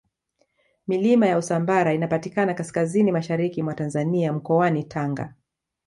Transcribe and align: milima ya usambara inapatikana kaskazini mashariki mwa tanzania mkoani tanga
milima 0.87 1.25
ya 1.27 1.37
usambara 1.37 1.93
inapatikana 1.93 2.53
kaskazini 2.53 3.11
mashariki 3.11 3.63
mwa 3.63 3.73
tanzania 3.73 4.33
mkoani 4.33 4.83
tanga 4.83 5.33